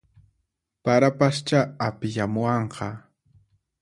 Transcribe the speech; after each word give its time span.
Parapaschá 0.83 1.59
apiyamuwanqa 1.87 2.87